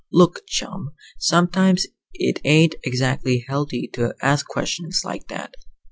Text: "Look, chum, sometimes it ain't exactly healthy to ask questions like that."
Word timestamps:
"Look, 0.11 0.47
chum, 0.47 0.95
sometimes 1.19 1.85
it 2.13 2.41
ain't 2.43 2.73
exactly 2.83 3.45
healthy 3.47 3.87
to 3.93 4.15
ask 4.19 4.47
questions 4.47 5.01
like 5.05 5.27
that." 5.27 5.53